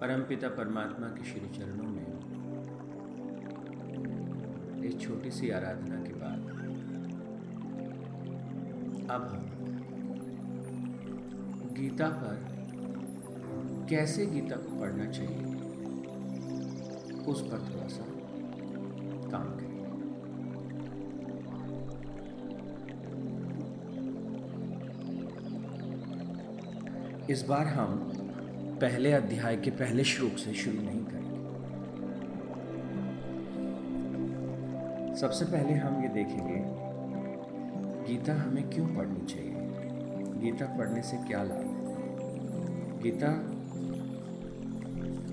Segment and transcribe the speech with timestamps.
[0.00, 2.06] परमपिता परमात्मा के श्री चरणों में
[4.84, 6.38] इस छोटी सी आराधना के बाद
[9.10, 9.46] अब हम
[11.72, 12.38] गीता पर
[13.90, 15.44] कैसे गीता को पढ़ना चाहिए,
[17.24, 18.04] उस पर थोड़ा सा
[19.30, 19.70] काम करें
[27.30, 27.90] इस बार हम
[28.80, 31.40] पहले अध्याय के पहले श्लोक से शुरू नहीं करेंगे।
[35.16, 36.64] सबसे पहले हम ये देखेंगे,
[38.08, 39.54] गीता हमें क्यों पढ़नी चाहिए?
[40.40, 41.62] गीता पढ़ने से क्या लाभ?
[43.02, 43.28] गीता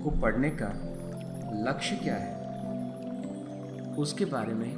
[0.04, 0.72] को पढ़ने का
[1.70, 2.38] लक्ष्य क्या है?
[3.94, 4.72] उसके बारे में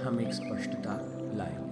[0.00, 1.00] हम एक स्पष्टता
[1.34, 1.69] लाएँगे।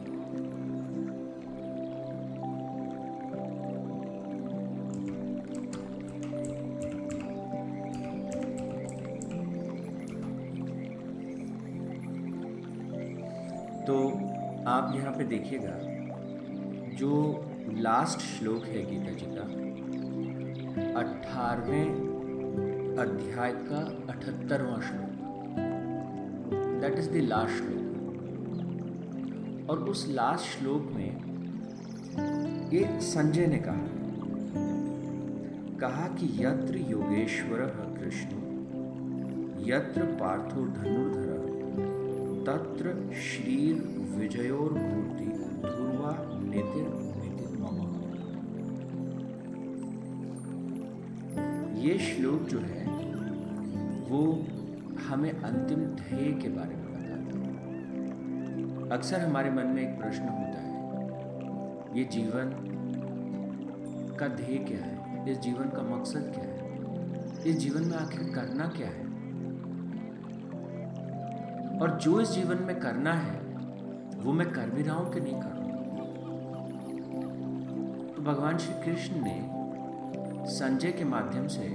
[14.79, 15.73] आप यहाँ पे देखिएगा,
[16.97, 17.11] जो
[17.69, 19.47] लास्ट श्लोक है गीता जी का,
[21.01, 21.89] अठारहवें
[22.99, 23.81] अध्याय का
[24.13, 25.11] अठहत्तरवां श्लोक।
[26.81, 27.85] दैट इज़ द लास्ट श्लोक।
[29.71, 31.11] और उस लास्ट श्लोक में
[32.73, 33.87] एक संजय ने कहा
[35.81, 37.61] कहा कि यत्र योगेश्वर
[38.01, 38.29] कृष्ण,
[39.69, 41.28] यत्र पार्थो धनुर्धर।
[42.49, 43.75] तत्र श्रीर
[44.19, 45.25] विजयोर्मूर्ति
[45.65, 46.87] ध्रुवा नितिर
[51.79, 52.85] ये श्लोक जो है,
[54.11, 54.47] वो
[55.09, 60.61] हमें अंतिम ध्येय के बारे में बताता है। अक्सर हमारे मन में एक प्रश्न होता
[60.61, 60.75] है,
[61.99, 62.55] ये जीवन
[64.21, 65.31] का ध्येय क्या है?
[65.31, 66.79] इस जीवन का मकसद क्या है?
[67.47, 69.08] इस जीवन में आखिर करना क्या है?
[71.83, 73.37] और जो इस जीवन में करना है,
[74.17, 75.57] वो मैं कर भी रहा हूँ कि नहीं कर रहा
[78.15, 79.37] तो भगवान श्री कृष्ण ने
[80.51, 81.67] संजय के माध्यम से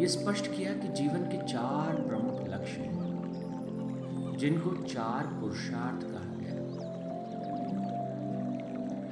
[0.00, 6.54] ये स्पष्ट किया कि जीवन के चार प्रमुख लक्ष्य हैं, जिनको चार पुरुषार्थ कहा गया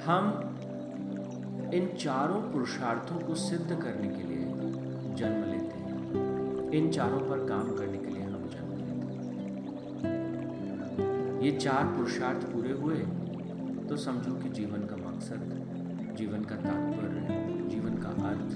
[0.05, 0.25] हम
[1.75, 4.45] इन चारों पुरुषार्थों को सिद्ध करने के लिए
[5.17, 7.99] जन्म लेते हैं। इन चारों पर काम करने
[11.45, 12.97] ये चार पुरुषार्थ पूरे हुए
[13.89, 15.41] तो समझो कि जीवन का मकसद,
[16.19, 17.27] जीवन का तात्पर्य,
[17.69, 18.51] जीवन का अर्थ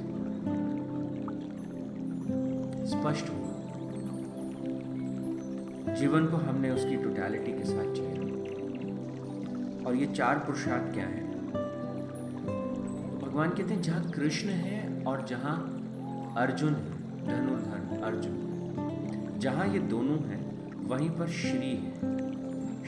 [2.88, 3.48] स्पष्ट हुआ
[5.94, 8.12] जीवन को हमने उसकी टोटलिटी के साथ जिया
[9.87, 11.28] और ये चार पुरुषार्थ क्या है?
[13.19, 15.56] भगवान कहते हैं, जहाँ कृष्ण है और जहाँ
[16.38, 16.93] अर्जुन है,
[17.27, 22.28] धनुर्धर अर्जुन। जहाँ ये दोनों हैं, वहीं पर श्री है।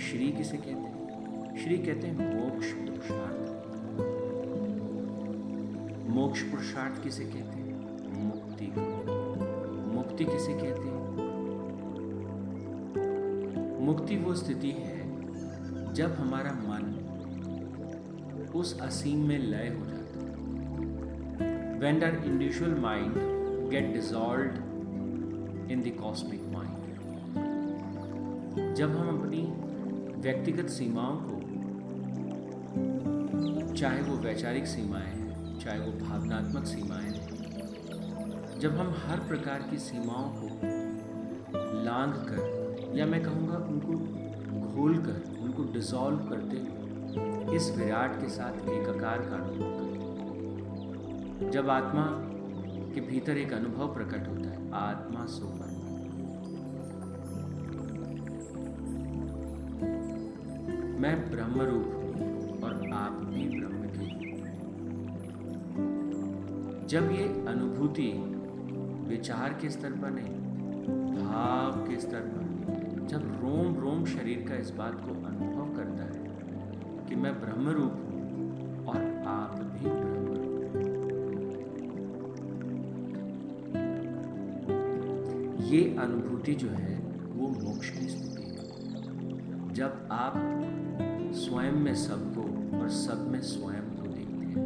[0.01, 1.65] श्री किसे कहते हैं?
[1.65, 3.51] श्री कहते हैं मोक्ष पुरुषार्थ।
[6.11, 7.75] मोक्ष पुरुषार्थ किसे कहते हैं?
[8.25, 8.67] मुक्ति।
[9.97, 11.01] मुक्ति किसे कहते हैं?
[13.81, 15.01] मुक्ति वो स्थिति है
[15.95, 16.97] जब हमारा मन
[18.55, 20.31] उस असीम में लय हो जाता है।
[21.79, 23.15] When are individual mind
[23.71, 24.51] get dissolve
[25.73, 26.81] in the cosmic mind
[28.75, 29.60] जब हम अपनी
[30.21, 31.37] व्यक्तिगत सीमाओं को,
[33.75, 39.79] चाहे वो वैचारिक सीमाएँ हैं, चाहे वो भावनात्मक सीमाएँ हैं, जब हम हर प्रकार की
[39.79, 40.49] सीमाओं को
[41.85, 43.93] लांग कर, या मैं कहूँगा उनको
[44.73, 51.71] घोल कर, उनको डिसॉल्व करते हुए इस विराट के साथ एकाकार का अनुभव करते जब
[51.71, 52.07] आत्मा
[52.95, 55.70] के भीतर एक अनुभव प्रकट होता है, आत्मा सोपर
[61.01, 64.09] मैं ब्रह्म रूप हूँ और आप भी ब्रह्म के
[66.87, 68.13] जब ये अनुभूति
[69.09, 70.35] विचार के स्तर पर नहीं,
[71.25, 77.09] भाव के स्तर पर जब रोम रोम शरीर का इस बात को अनुभव करता है
[77.09, 80.31] कि मैं ब्रह्म रूप हूँ और आप भी ब्रह्म
[85.65, 86.99] ये अनुभूति जो है,
[87.37, 88.30] वो मोक्ष की स्थिति
[89.81, 90.33] जब आप
[91.35, 92.43] स्वयं में सबको
[92.79, 94.65] और सब में स्वयं को देखते हैं,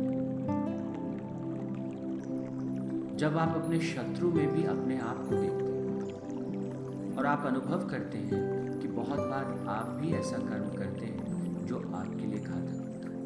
[3.16, 8.18] जब आप अपने शत्रु में भी अपने आप को देखते हैं और आप अनुभव करते
[8.18, 13.08] हैं कि बहुत बार आप भी ऐसा कर्म करते हैं जो आपके लिए घातक होता
[13.08, 13.16] है।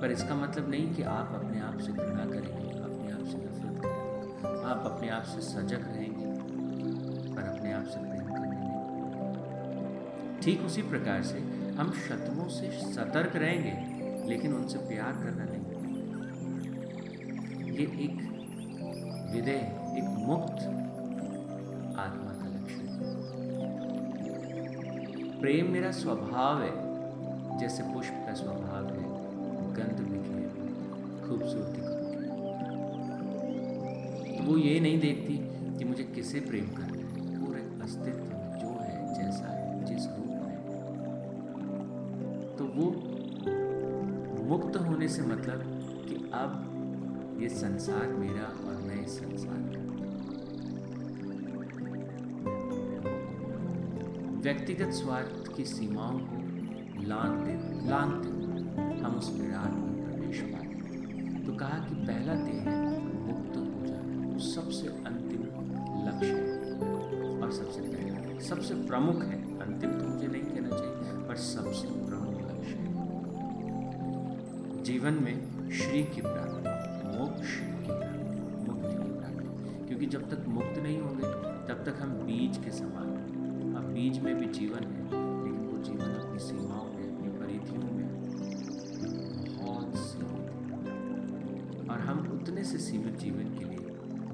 [0.00, 3.80] पर इसका मतलब नहीं कि आप अपने आप से घृणा करेंगे, अपने आप से नफरत
[3.82, 6.26] करेंगे, आप अपने आप से सजग रहेंगे,
[7.34, 8.15] पर अपने आप से
[10.46, 11.38] ठीक उसी प्रकार से
[11.76, 13.70] हम शत्रुओं से सतर्क रहेंगे,
[14.28, 15.64] लेकिन उनसे प्यार करना नहीं।
[17.70, 18.20] ये एक
[19.32, 19.58] विदय
[19.98, 20.60] एक मुक्त
[21.98, 22.84] आत्मा का लक्षण
[25.40, 26.70] प्रेम मेरा स्वभाव है,
[27.58, 29.02] जैसे पुष्प का स्वभाव है
[29.74, 30.48] गंध बिखेर
[31.26, 31.92] खूबसूरती को।
[34.30, 35.34] तो वो ये नहीं देखती
[35.78, 37.04] कि मुझे किसे प्रेम करना है,
[37.36, 38.26] पूरे अस्तित्व
[38.60, 39.55] जो है, जैसा है
[44.46, 45.62] मुक्त होने से मतलब
[46.08, 49.84] कि अब ये संसार मेरा और मैं इस संसार का।
[54.40, 56.36] व्यक्तिगत स्वार्थ की सीमाओं को
[57.02, 58.28] लांघते लांघते
[59.00, 62.70] हम उस विराट में प्रवेश पाए। तो कहा कि पहला देह
[63.26, 65.42] मुक्त हो जाए। सबसे अंतिम
[66.06, 71.36] लक्ष्य है और सबसे पहला, सबसे प्रमुख है। अंतिम तो मुझे नहीं कहना चाहिए, पर
[71.44, 72.45] सबसे प्रमुख
[74.86, 76.72] जीवन में श्री की प्राप्ति,
[77.18, 81.30] मोक्ष की प्राप्ति, मुक्ति की प्राप्ति। क्योंकि जब तक मुक्त नहीं होंगे,
[81.68, 85.02] तब तक हम बीज के समान हैं। अब बीज में भी जीवन है,
[85.44, 88.06] लेकिन वो जीवन अपनी सीमाओं में, अपनी परिधियों में
[89.56, 90.46] बहुत सीमित
[91.90, 93.82] और हम उतने से सीमित जीवन के लिए,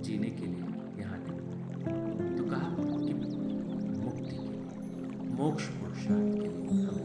[0.03, 0.67] जीने के लिए
[1.01, 4.61] यहाँ नहीं तो कहा कि मुक्ति के लिए,
[5.33, 7.01] मोक्ष पुरुषार्थ के लिए हम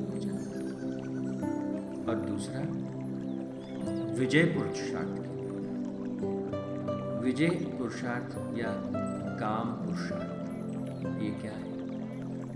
[2.10, 2.62] और दूसरा
[4.18, 5.20] विजय पुरुषार्थ
[7.24, 8.70] विजय पुरुषार्थ या
[9.40, 11.72] काम पुरुषार्थ ये क्या है?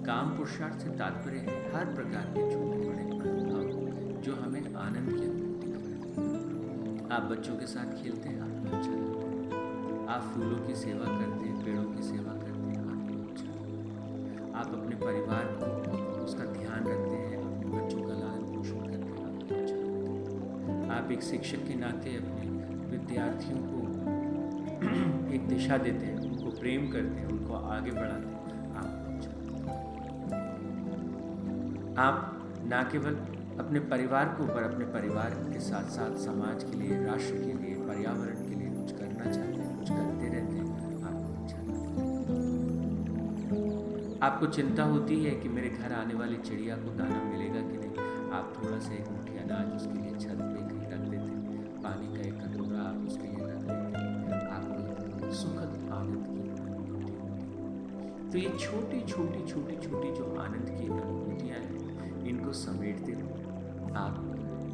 [0.03, 5.25] काम पुरुषार्थ से तात्पर्य है हर प्रकार के छोटे बड़े अनुभव जो हमें आनंद की
[5.25, 11.49] अनुभूति आप बच्चों के साथ खेलते हैं आपको अच्छा लगता आप फूलों की सेवा करते
[11.49, 13.49] हैं, पेड़ों की सेवा करते हैं आपको अच्छा
[14.59, 18.20] आप अपने परिवार को उसका ध्यान रखते हैं, अपने बच्चों का
[21.01, 22.47] आप एक शिक्षक के नाते अपने
[22.91, 23.79] विद्यार्थियों को
[25.33, 28.87] एक दिशा देते हैं, उनको प्रेम करते हैं, उनको आगे बढ़ाते हैं। आप
[31.97, 33.15] आप ना केवल
[33.59, 37.75] अपने परिवार के ऊपर, अपने परिवार के साथ साथ समाज के लिए, राष्ट्र के लिए,
[37.75, 41.59] पर्यावरण के लिए कुछ करना चाहते हैं, कुछ करते रहते हैं आपको अच्छा
[44.25, 48.29] आपको चिंता होती है कि मेरे घर आने वाली चिड़िया को दाना मिलेगा कि नहीं?
[48.31, 50.70] आप थोड़ा सा एक मुट्ठी अनाज उसके लिए छत पे
[51.83, 54.01] पानी का एक कटोरा आप उसके रख देते
[54.55, 57.13] आपको सुखद आनंद की अनुभूति
[58.31, 63.33] तो ये छोटी छोटी छोटी छोटी जो आनंद की अनुभूतियाँ हैं, इनको समेटते हुए
[63.95, 64.15] आप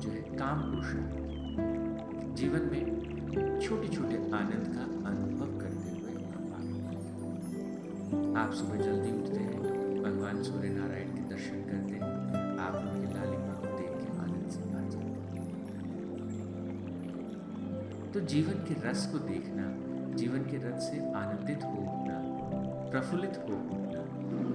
[0.04, 0.90] जो है काम पुरुष
[2.38, 2.84] जीवन में
[3.62, 6.14] छोटे छोटे आनंद का अनुभव करते हुए
[8.42, 9.58] आप सुबह जल्दी उठते हैं,
[10.04, 11.97] भगवान सूर्य नारायण के दर्शन करते हैं
[18.18, 19.64] तो जीवन के रस को देखना,
[20.16, 22.22] जीवन के रस से आनंदित हो उठना
[22.92, 24.00] प्रफुल्लित हो उठना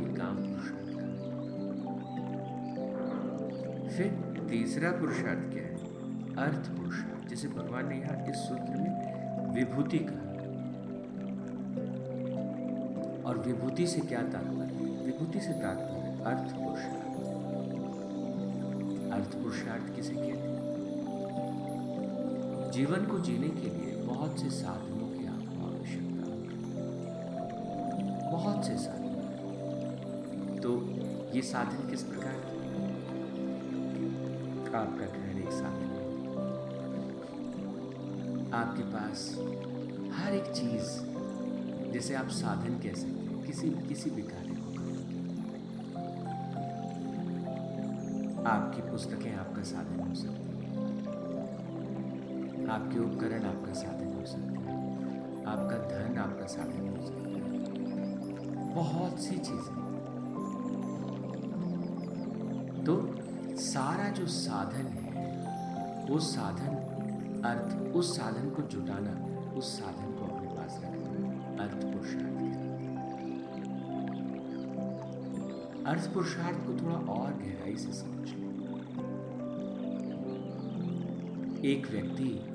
[0.03, 0.69] ये काम पुरुष
[3.97, 4.09] फिर
[4.51, 5.75] तीसरा पुरुषार्थ क्या है?
[6.37, 10.29] अर्थ पुरुषार्थ, जिसे भगवान ने यहाँ इस सूत्र में विभूति कहा।
[13.29, 15.05] और विभूति से क्या तात्पर्य?
[15.05, 17.07] विभूति से तात्पर्य अर्थ पुरुषार्थ।
[19.13, 20.62] अर्थ पुरुषार्थ किसे कहते हैं?
[22.73, 26.27] जीवन को जीने के लिए बहुत से साधनों की आपको आवश्यकता
[28.31, 30.71] बहुत से साधन। तो
[31.35, 32.51] ये साधन किस प्रकार के
[34.77, 35.77] आपका ग्रहण एक साथ
[38.55, 39.19] आपके पास
[40.17, 40.89] हर एक चीज़,
[41.93, 44.71] जिसे आप साधन कह सकते हैं, किसी किसी भी कार्य को
[48.49, 50.52] आपकी पुस्तकें आपका साधन हो सकती हैं।
[52.73, 59.21] आपके उपकरण आपका साधन हो सकते हैं। आपका धन आपका साधन हो सकता है। बहुत
[59.21, 59.83] सी चीज़ें।
[62.87, 63.17] तो
[63.57, 65.37] सारा जो साधन है,
[66.11, 66.77] वो साधन,
[67.45, 72.33] अर्थ, उस साधन को जुटाना, उस साधन को अपने पास रखना, अर्थ पुरुषार्थ
[75.87, 78.29] अर्थ पुरुषार्थ को थोड़ा और गहराई से समझ
[81.65, 82.52] एक व्यक्ति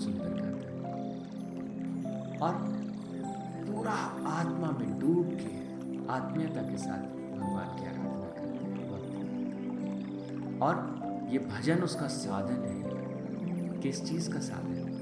[0.00, 1.28] सुंदर करता है।
[2.38, 2.78] और
[3.66, 3.92] पूरा
[4.30, 5.68] आत्मा में डूब के
[6.12, 8.58] आत्मीयता के साथ भगवान की आराधना करते हैं।
[10.60, 10.98] और
[11.32, 12.98] ये भजन उसका साधन है।
[13.80, 14.94] किस चीज़ का साधन?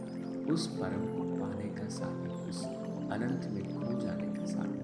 [0.50, 2.64] उस परम को पाने का साधन, उस
[3.12, 4.82] अनंत में खो जाने का साधन।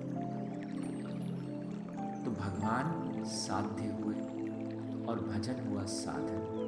[2.25, 4.17] तो भगवान साध्य हुए
[5.07, 6.59] और भजन हुआ साधन।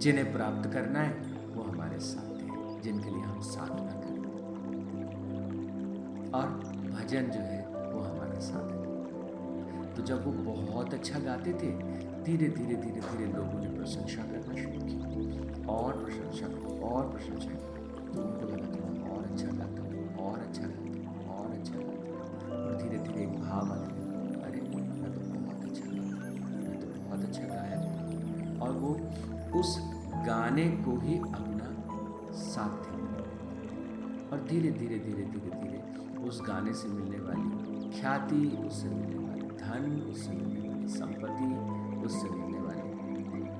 [0.00, 1.27] जिन्हें प्राप्त करना है है
[2.82, 4.16] जिनके लिए हम साधना करें।
[6.34, 6.46] और
[6.90, 7.60] भजन जो है,
[7.92, 8.76] वो हमारा साधन
[9.96, 11.70] तो जब वो बहुत अच्छा गाते थे,
[12.24, 14.96] धीरे धीरे धीरे धीरे लोगों ने प्रशंसा करना शुरू की।
[15.68, 16.46] और प्रशंसा
[16.88, 17.56] और प्रशंसा की।
[18.12, 18.80] तो उनको लगा कि
[19.10, 19.94] और अच्छा गाता हूँ,
[20.26, 24.46] और अच्छा गाता हूँ, और अच्छा गाता हूँ। और धीरे धीरे एक भाव आने लगा
[24.46, 27.78] अरे मैं तो बहुत अच्छा गाता मैं तो बहुत अच्छा गाया
[28.62, 28.90] और वो
[29.60, 29.70] उस
[30.26, 31.47] गाने को ही अपना
[32.38, 32.96] साथ थे।
[34.28, 39.42] और धीरे धीरे धीरे धीरे धीरे उस गाने से मिलने वाली ख्याति उससे मिलने वाली,
[39.56, 42.82] धन उससे मिलने वाली, संपत्ति उससे मिलने वाले,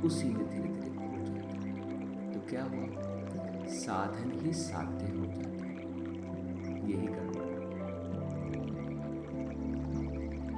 [0.07, 2.87] उसी में धीरे धीरे खो जाते। तो क्या हुआ?
[3.69, 5.67] साधन ही साध्य हो जाते।
[6.89, 7.47] यही गड़बड़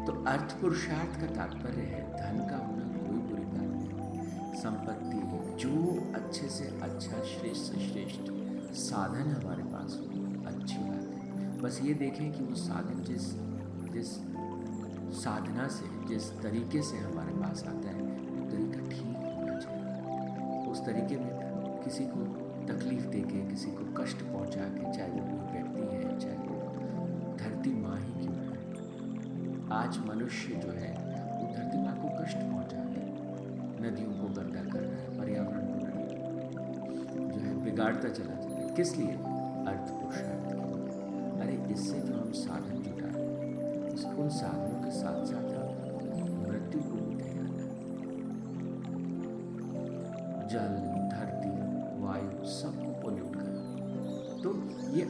[0.06, 2.84] तो अर्थ पुरुषार्थ का तात्पर्य है, धन का होना
[4.60, 5.20] संपत्ति
[5.64, 5.74] जो
[6.14, 8.30] अच्छे से अच्छा श्रेष्ठ से श्रेष्ठ
[8.76, 10.04] साधन हमारे पास हो,
[10.46, 13.30] अच्छी बात है। बस ये देखें कि वो साधन जिस
[13.92, 14.10] जिस
[15.22, 20.84] साधना से, जिस तरीके से हमारे पास आता है, वो तरीका ठीक होना चाहिए। उस
[20.86, 22.26] तरीके में किसी को
[22.66, 27.36] तकलीफ़ दे के किसी को कष्ट पहुँचा के चाहे वो कोई व्यक्ति है, चाहे वो
[27.36, 28.58] धरती माँ ही क्यों है,
[29.72, 30.92] आज मनुष्य जो है,
[31.38, 32.88] वो धरती माँ को कष्ट पहुँचा है।
[33.80, 35.76] नदियों को गंदा कर रहा है, पर्यावरण को
[37.30, 39.14] जो है, बिगाड़ता चला जा रहा है। किस लिए?
[39.70, 40.48] अर्थ पुरुषार्थ
[41.40, 43.24] अरे, इससे जो हम साधन जुटा है
[44.18, 45.68] उन साधनों के साथ साथ हम
[46.48, 47.48] मृत्यु को भी तैयार
[50.50, 50.72] जल,
[51.12, 51.52] धरती,
[52.02, 53.48] वायु, सबको पोल्यूट कर।
[54.42, 54.48] तो
[54.96, 55.04] ये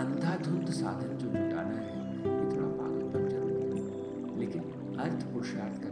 [0.00, 4.62] अंधाधुंध साधन जो जुटाना है ये थोड़ा पागलपन ज़रूर है। लेकिन
[5.00, 5.89] अर्थ पुरुषार्थ का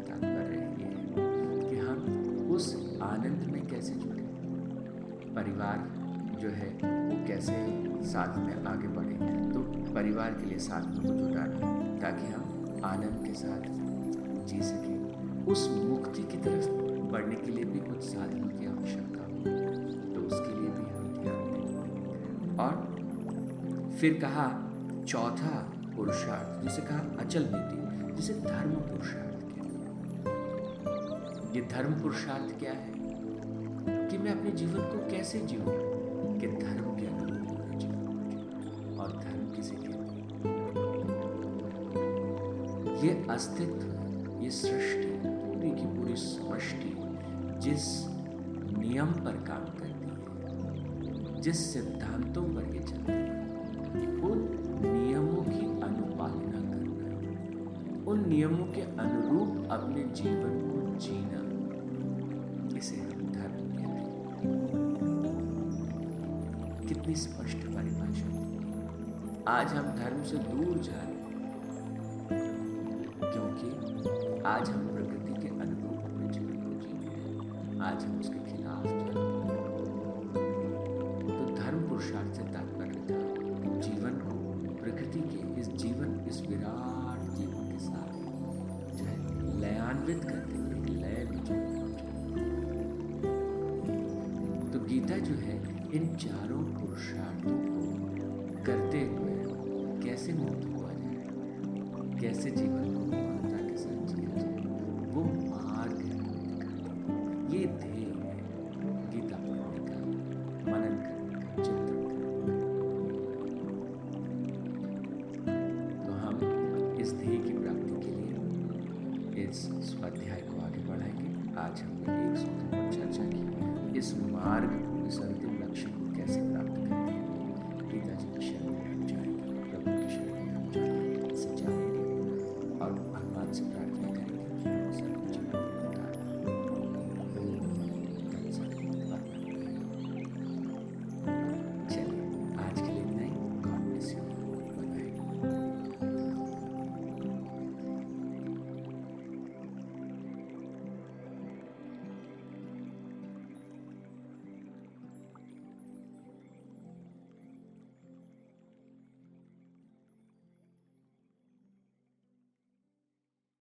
[3.79, 4.23] कैसे जुटे
[5.35, 5.83] परिवार
[6.41, 7.53] जो है, वो कैसे
[8.05, 9.19] साथ में आगे बढ़े?
[9.53, 9.61] तो
[9.95, 11.69] परिवार के लिए साधनों को जुटाना
[12.01, 13.63] ताकि हम आनंद के साथ
[14.47, 16.67] जी सकें। उस मुक्ति की तरफ़
[17.13, 19.39] बढ़ने के लिए भी कुछ साधनों की आवश्यकता हो
[20.15, 22.75] तो उसके लिए भी हम ध्यान दें। और
[24.01, 24.47] फिर कहा,
[25.07, 25.57] चौथा
[25.97, 29.97] पुरुषार्थ, जिसे कहा अचल नीति, जिसे धर्म पुरुषार्थ कहते हैं।
[31.55, 32.98] ये धर्म पुरुषार्थ क्या है?
[34.19, 35.99] मैं अपने जीवन को कैसे जीऊँ?
[36.39, 39.99] कि धर्म के अनुरूप जीवन और धर्म किसे कहते
[43.07, 43.99] ये अस्तित्व
[44.43, 46.95] ये सृष्टि पूरी की पूरी समष्टि
[47.59, 48.07] जिस
[48.79, 53.41] नियम पर काम करती है, जिस सिद्धांतों पर ये चलती है,
[54.17, 54.39] उन
[54.83, 61.49] नियमों की अनुपालना करना, उन नियमों के अनुरूप अपने जीवन को जीना,
[62.79, 63.18] इसे हम
[67.09, 68.31] कितनी स्पष्ट परिभाषा।
[69.51, 72.49] आज हम धर्म से दूर जा रहे हैं,
[73.21, 73.69] क्योंकि
[74.47, 78.83] आज हम प्रकृति के अनुरूप अपने जीवन को जी रहे हैं। आज हम उसके खिलाफ
[78.85, 79.13] चल
[81.29, 83.21] तो धर्म पुरुषार्थ से तात्पर्य था,
[83.81, 84.33] जीवन को,
[84.83, 88.13] प्रकृति के इस जीवन, इस विराट जीवन के साथ
[88.99, 89.17] जो है
[89.61, 91.41] लयान्वित करते हुए लय में
[94.73, 95.57] तो गीता जो है,
[95.89, 96.48] इन चारों
[102.21, 102.95] कैसे जीवन
[105.15, 105.23] को
[107.49, 107.98] स्वाध्याय